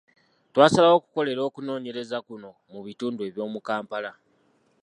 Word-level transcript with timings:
Twasalawo 0.53 0.95
okukolera 0.99 1.41
okunoonyereza 1.49 2.17
kuno 2.27 2.49
mu 2.71 2.79
bitundu 2.85 3.19
eby’omu 3.29 3.59
Kampala. 3.67 4.11